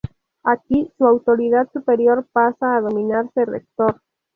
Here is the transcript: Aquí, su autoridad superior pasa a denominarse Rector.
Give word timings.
Aquí, 0.43 0.91
su 0.97 1.05
autoridad 1.05 1.69
superior 1.73 2.25
pasa 2.33 2.73
a 2.75 2.81
denominarse 2.81 3.45
Rector. 3.45 4.01